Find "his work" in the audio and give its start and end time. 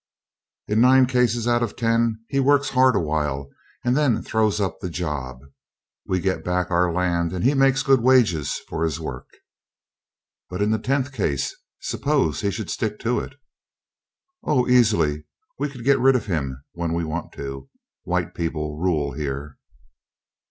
8.83-9.27